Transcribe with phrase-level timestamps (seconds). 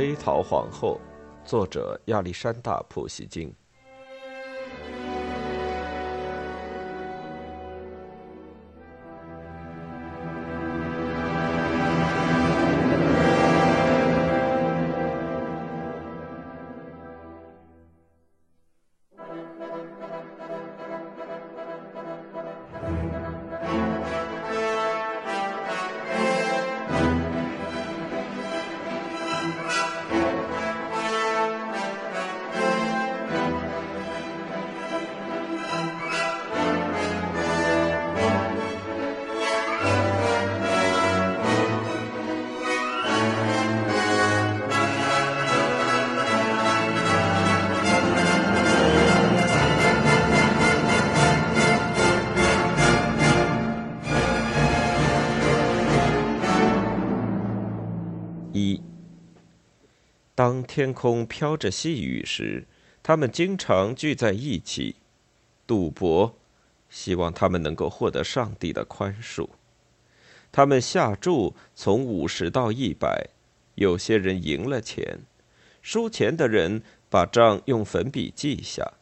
[0.00, 0.98] 黑桃皇后，
[1.44, 3.54] 作者亚历山大·普希金。
[58.52, 58.82] 一，
[60.34, 62.66] 当天空飘着细雨时，
[63.00, 64.96] 他们经常聚在一起
[65.68, 66.34] 赌博，
[66.88, 69.48] 希望他们能够获得上帝的宽恕。
[70.50, 73.28] 他们下注从五十到一百，
[73.76, 75.20] 有些人赢了钱，
[75.80, 78.94] 输钱的人把账用粉笔记下。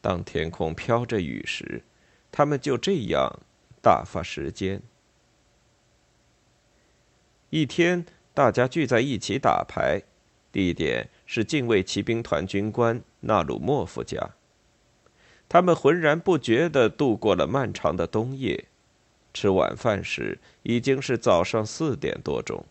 [0.00, 1.82] 当天空飘着雨时，
[2.32, 3.40] 他们就这样
[3.82, 4.80] 打发时间。
[7.50, 8.06] 一天。
[8.36, 10.02] 大家聚在一起打牌，
[10.52, 14.34] 地点是禁卫骑兵团军官纳鲁莫夫家。
[15.48, 18.66] 他们浑然不觉地度过了漫长的冬夜。
[19.32, 22.66] 吃晚饭时已经是早上四点多钟。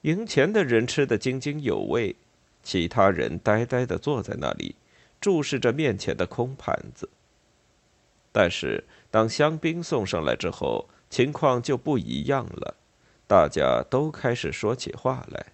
[0.00, 2.16] 赢钱的人吃得津津有味，
[2.62, 4.76] 其他人呆呆地坐在那里，
[5.20, 7.10] 注视着面前的空盘子。
[8.32, 12.76] 但是当香槟送上来之后，情况就不一样了。
[13.32, 15.46] 大家都开始说起话来。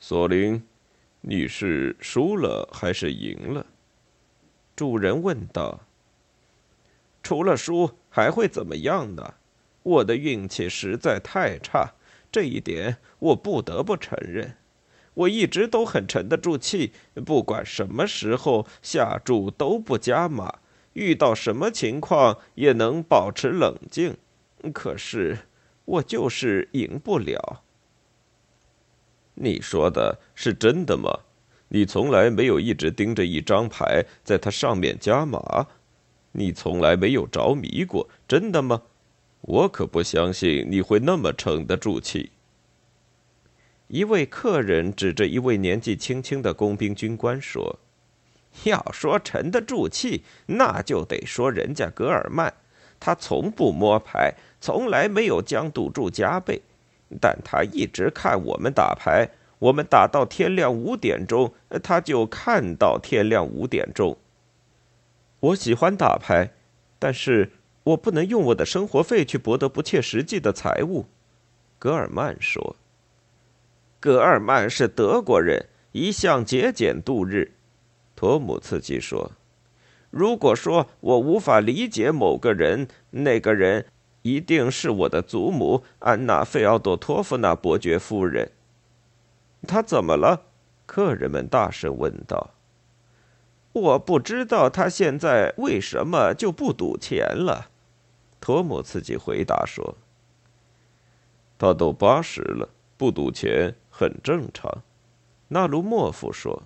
[0.00, 0.66] 索林，
[1.20, 3.64] 你是输了还是赢了？
[4.74, 5.82] 主人问道。
[7.22, 9.34] 除了输还会怎么样呢？
[9.84, 11.92] 我的运气实在太差，
[12.32, 14.56] 这一点我不得不承认。
[15.14, 16.92] 我一直都很沉得住气，
[17.24, 20.58] 不管什么时候下注都不加码，
[20.94, 24.16] 遇到什么情况也能保持冷静。
[24.74, 25.38] 可是。
[25.90, 27.62] 我就是赢不了。
[29.34, 31.10] 你说的是真的吗？
[31.68, 35.66] 你从来没有一直盯着一张牌，在它上面加码，
[36.32, 38.82] 你从来没有着迷过，真的吗？
[39.40, 42.30] 我可不相信你会那么沉得住气。
[43.88, 47.80] 一位客人指着一位年纪轻轻的工兵军官说
[48.62, 52.54] ：“要说沉得住气，那就得说人家格尔曼，
[53.00, 56.60] 他从不摸牌。”从来没有将赌注加倍，
[57.20, 59.30] 但他一直看我们打牌。
[59.58, 64.16] 我们打到天亮五点钟，他就看到天亮五点钟。
[65.38, 66.52] 我喜欢打牌，
[66.98, 71.04] 但是我不能用我的生活费去博得不切实际的财物。”
[71.78, 72.76] 格尔曼说。
[74.00, 77.52] “格尔曼是德国人，一向节俭度日。”
[78.16, 79.32] 托姆茨基说。
[80.10, 83.84] “如果说我无法理解某个人，那个人。”
[84.22, 88.52] 一定是我的祖母安娜·费奥多托夫娜伯爵夫人。
[89.66, 90.42] 她怎么了？
[90.86, 92.50] 客人们大声问道。
[93.72, 97.70] 我不知道她现在为什么就不赌钱了。
[98.40, 99.96] 托姆茨基回答说
[101.58, 104.82] ：“他都八十了，不赌钱很正常。”
[105.48, 106.62] 纳卢莫夫说：“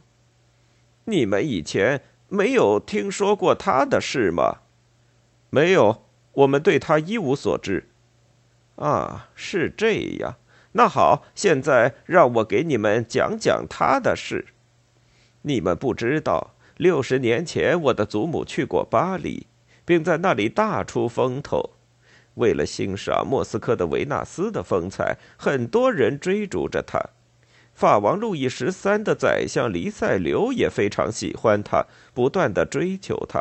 [1.06, 4.60] 你们以前没有听说过他的事吗
[5.50, 6.02] ？”“没有。”
[6.34, 7.88] 我们对他一无所知，
[8.76, 10.36] 啊，是这样。
[10.72, 14.46] 那好，现在让我给你们讲讲他的事。
[15.42, 19.46] 你们不知道，六十年前我的祖母去过巴黎，
[19.84, 21.70] 并在那里大出风头。
[22.34, 27.00] 为了欣赏莫斯科的维纳斯的风采，很多人追逐着他。
[27.72, 33.40] 法王路易十三的宰相黎塞留也非常喜欢他，不断的追求他。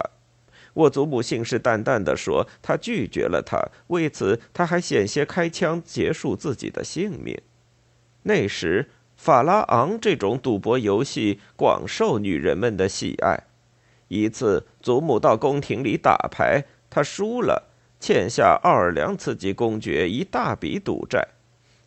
[0.74, 7.40] 我祖母信誓旦旦地说：“他拒绝了他，为此他还险些开枪结束自己的性命。”
[8.24, 13.44] 那时，法拉昂这种赌博游戏广受女人们的喜爱。
[14.08, 21.28] 一次，祖母到宫廷里打牌，她输了，欠下奥尔良次级公爵一大笔赌债。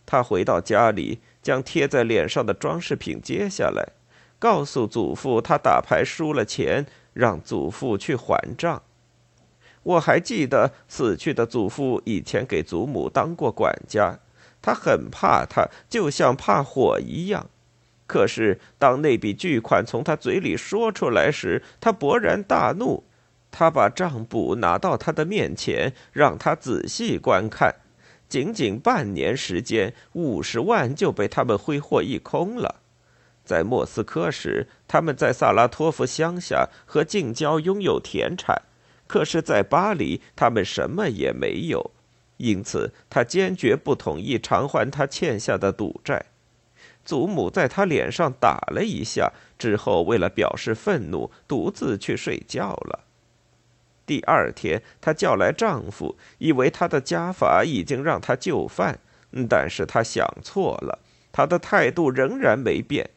[0.05, 3.89] 她回到家里，将贴在脸上的装饰品揭下来，
[4.39, 6.87] 告诉祖父她打牌输了钱。
[7.17, 8.83] 让祖父去还账。
[9.83, 14.19] 我还记得死去的祖父以前给祖母当过管家，
[14.61, 17.49] 他很怕他，就像怕火一样。
[18.07, 23.05] 可是当那笔巨款从他嘴里说出来时，他勃然大怒。
[23.51, 27.75] 他把账簿拿到他的面前，让他仔细观看。
[28.29, 32.83] 仅仅半年时间，五十万就被他们挥霍一空了。
[33.47, 38.57] 在莫斯科时，他们在萨拉托夫乡下和近郊拥有田产；
[39.07, 41.93] 可是，在巴黎，他们什么也没有。
[42.39, 46.27] 因此，他坚决不同意偿还他欠下的赌债。
[47.05, 53.05] 祖母在他脸上打了一下之后，为了表示愤怒，独自去睡觉了。
[54.05, 58.99] 第二天，她叫来丈夫，以为她的家法已经让她就范，
[59.49, 60.99] 但是她想错了，
[61.33, 63.11] 她的态度仍然没变。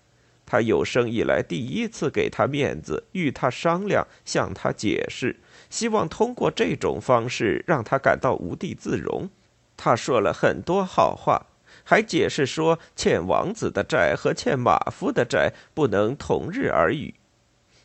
[0.49, 9.29] 他有生以来第一次给他面子，与他商量，向他解释，希望通过这种方式让他感到无地自容。
[9.77, 11.45] 他说了很多好话，
[11.83, 17.13] 还解释说欠王子的债和欠马夫的债不能同日而语。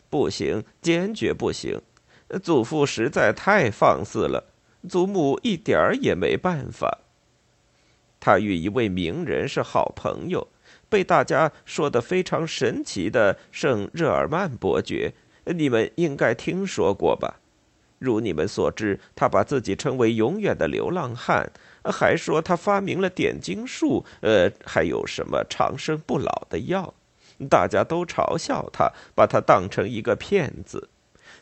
[0.09, 1.83] 不行，坚决不行。
[2.43, 4.43] 祖父实在太放肆了，
[4.89, 7.01] 祖母一点儿也没办法。
[8.19, 10.49] 他与一位名人是好朋友，
[10.89, 15.13] 被大家说的非常神奇的圣热尔曼伯爵，
[15.45, 17.41] 你们应该听说过吧？
[17.99, 21.51] 如你们所知，他把自己称为永远的流浪汉，
[21.85, 26.93] 还说他发明了点睛术，呃，还有什么长生不老的药。
[27.49, 30.89] 大家都嘲笑他，把他当成一个骗子。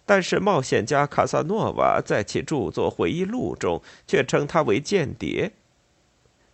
[0.06, 5.52] 但是冒险家卡萨诺瓦在其著作回忆录中却称他为间谍。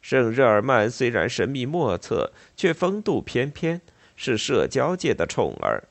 [0.09, 3.83] 圣日耳曼虽然神秘莫测，却风度翩翩，
[4.17, 5.85] 是社交界的宠儿。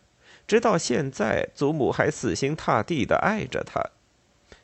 [0.48, 3.80] 直到现在，祖母还死心塌地地爱着他。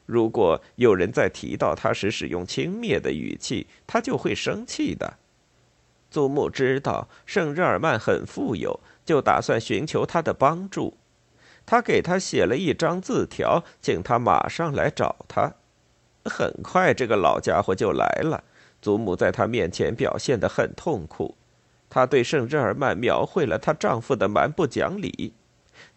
[0.08, 5.20] 如果有人在提到他时使用轻蔑的语气，他就会生气的。
[6.10, 10.98] 祖母知道圣日耳曼很富有，就打算寻求他的帮助。
[11.64, 15.54] 他给他写了一张字条，请他马上来找他。
[16.26, 18.44] 很快，这个老家伙就来了。
[18.84, 21.36] 祖母在他面前表现得很痛苦。
[21.90, 25.34] 她对圣日耳曼描绘了她丈夫的蛮不讲理。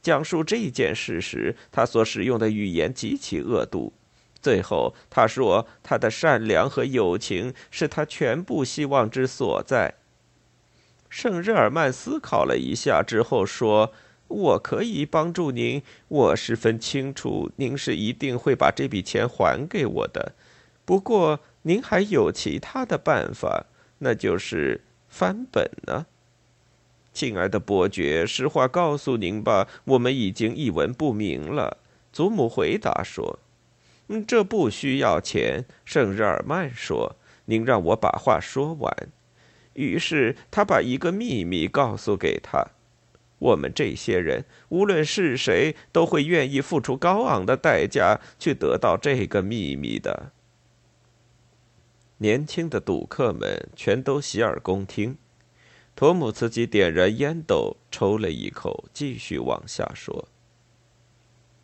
[0.01, 3.93] 讲述这件事时，她所使用的语言极其恶毒。
[4.41, 9.95] 最后，她说她的善良和友情是她全部希望之所在。
[11.11, 13.93] 圣日耳曼思考了一下之后说。
[14.29, 20.33] 我可以帮助您，我十分清楚您是一定会把这笔钱还给我的。
[20.85, 23.67] 不过您还有其他的办法，
[23.99, 26.07] 那就是翻本呢。
[27.13, 31.79] 亲爱的伯爵，实话告诉您吧，我们已经一文不名了。
[32.13, 33.41] 祖母回答说
[34.07, 37.17] ：“嗯，这不需要钱。”圣日耳曼说
[37.47, 38.95] ：“您让我把话说完。”
[39.75, 42.65] 于是他把一个秘密告诉给他。
[43.41, 50.31] 我们这些人，无论是谁，都会愿意付出高昂的代价去得到这个秘密的。
[52.19, 55.19] 年轻的赌客们全都洗耳恭听。
[55.95, 60.29] 托姆茨基点燃烟斗，抽了一口，继续往下说：“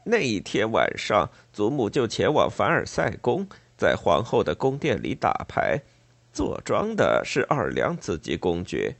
[0.04, 5.82] 那一天晚上，祖母就前往凡尔赛宫，在皇后的宫殿里打牌，
[6.32, 8.96] 坐庄的是二良茨基公爵。”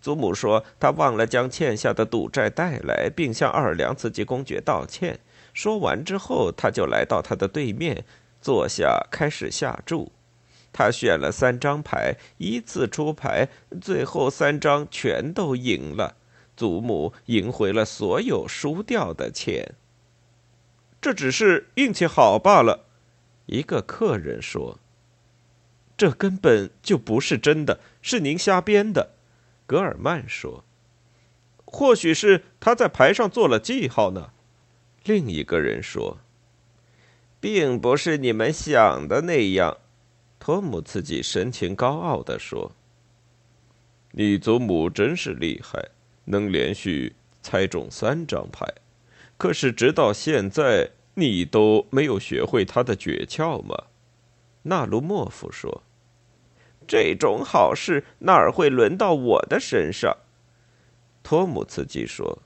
[0.00, 5.18] 祖母说：“她忘了将欠下的赌债带来，并向二良茨基公爵道歉。”
[5.52, 8.04] 说完之后，他就来到他的对面，
[8.40, 10.12] 坐下开始下注。
[10.78, 13.48] 他选了三张牌，依次出牌，
[13.80, 16.14] 最后三张全都赢了。
[16.56, 19.74] 祖母赢回了所有输掉的钱。
[21.00, 22.84] 这只是运气好罢了，
[23.46, 24.78] 一个客人说
[25.98, 29.16] ：“这根本就不是真的，是您瞎编的。”
[29.66, 30.62] 格尔曼说
[31.66, 34.30] ：“或许是他在牌上做了记号呢。”
[35.02, 36.18] 另一个人说
[37.40, 39.78] ：“并不是你们想的那样。”
[40.38, 42.72] 托姆自己神情高傲地说
[44.12, 45.90] ：“你祖母真是厉害，
[46.24, 48.66] 能连续猜中三张牌。
[49.36, 53.84] 可是直到现在，你都没有学会他的诀窍吗？”
[54.62, 55.82] 纳卢莫夫说。
[56.86, 60.16] 这种好事哪儿会轮到我的身上？
[61.22, 62.38] 托姆茨基说：“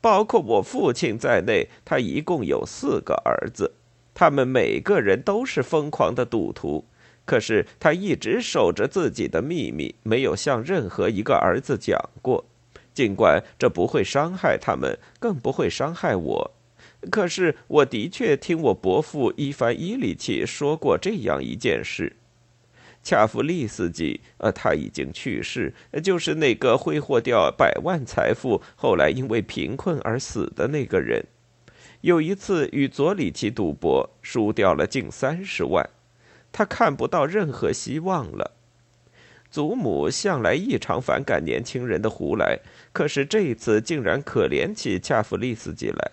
[0.00, 3.74] 包括我父亲在内，他一共有四个儿子，
[4.14, 6.86] 他们每个人都是疯狂的赌徒。
[7.24, 12.44] 可是他一直守着自己的秘密，没有向任何一个儿子讲过。
[12.92, 16.50] 尽管这不会伤害他们，更不会伤害我。
[17.10, 22.14] 可是我的确听我伯父伊凡伊里奇说过这样一件事。”
[23.02, 25.74] 恰弗利斯基，呃，他已经去世，
[26.04, 31.24] 就是那个挥霍掉百万财富，后来因为贫困而死的那个人。
[32.02, 35.84] 有一次与佐里奇赌博，输掉了近三十万，
[36.52, 38.52] 他看不到任何希望了。
[39.50, 42.60] 祖母向来异常反感年轻人的胡来，
[42.92, 46.12] 可是这一次竟然可怜起恰弗利斯基来。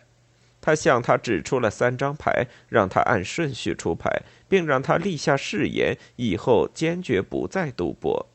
[0.62, 8.28] 他向他指出了三张牌，让他按顺序出牌，并让他立下誓言，以后坚决不再赌博。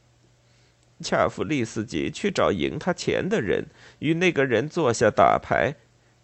[1.02, 3.66] 恰弗利斯基去找赢他钱的人，
[3.99, 5.75] 与那个人坐下打牌。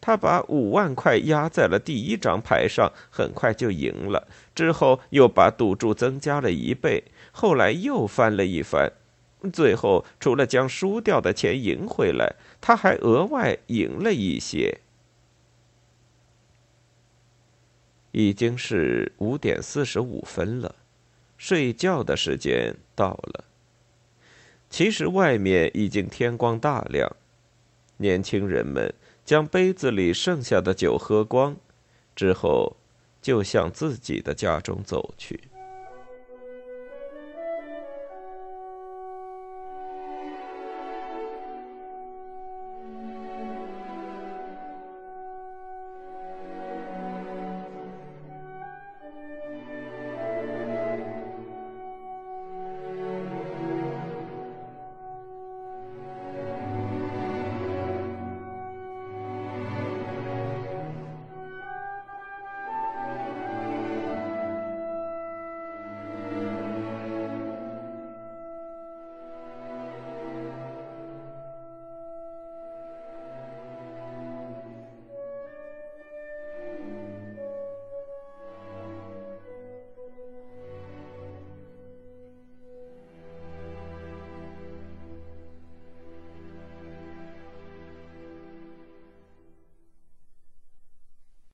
[0.00, 4.26] 他把五万块压在了第一张牌上，很快就赢了。
[4.54, 8.92] 之后又把赌注增加了一倍，后来又翻了一番。
[9.52, 14.80] 最后除了将输掉的钱赢回来，他还额外赢了一些。
[18.12, 20.74] 已经是五点四十五分了，
[21.38, 23.44] 睡觉的时间到了。
[24.68, 27.10] 其实外面已经天光大亮，
[27.96, 28.92] 年轻人们
[29.24, 31.56] 将杯子里剩下的酒喝光，
[32.16, 32.76] 之后
[33.22, 35.49] 就向自己的家中走去。